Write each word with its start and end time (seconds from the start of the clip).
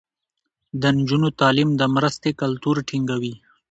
د 0.81 0.83
نجونو 0.97 1.27
تعليم 1.39 1.69
د 1.75 1.81
مرستې 1.95 2.29
کلتور 2.41 2.75
ټينګوي. 2.89 3.33